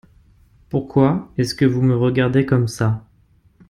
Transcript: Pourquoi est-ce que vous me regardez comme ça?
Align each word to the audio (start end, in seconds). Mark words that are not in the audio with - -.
Pourquoi 0.69 1.31
est-ce 1.37 1.53
que 1.53 1.63
vous 1.63 1.83
me 1.83 1.95
regardez 1.95 2.47
comme 2.47 2.67
ça? 2.67 3.05